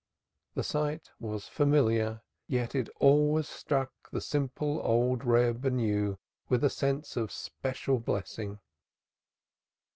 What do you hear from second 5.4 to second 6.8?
anew, with a